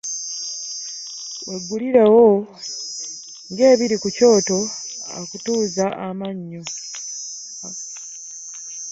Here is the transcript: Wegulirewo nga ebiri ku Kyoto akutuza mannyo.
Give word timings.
Wegulirewo 1.47 2.27
nga 3.51 3.63
ebiri 3.73 3.95
ku 4.01 4.09
Kyoto 4.15 4.59
akutuza 5.19 5.85
mannyo. 6.19 6.63